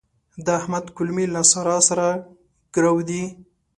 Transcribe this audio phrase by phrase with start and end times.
[0.45, 2.05] د احمد کولمې له سارا سره
[2.73, 3.23] ګرو دي.